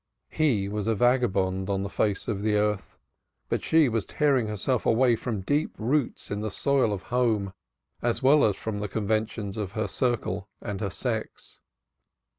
[0.31, 2.97] He was a vagabond on the face of the earth,
[3.49, 7.53] but she was tearing herself away from deep roots in the soil of home,
[8.01, 11.59] as well as from the conventions of her circle and her sex.